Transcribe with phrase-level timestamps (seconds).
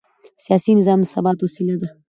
[0.45, 1.87] سیاسي نظام د ثبات وسیله ده